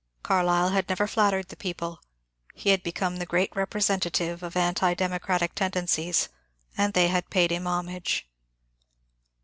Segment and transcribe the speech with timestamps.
[0.23, 2.01] Carlyle had never flattered the people,
[2.55, 6.27] he had become the great representative of anti democratic tendencies,
[6.75, 8.27] and they had paid him homage.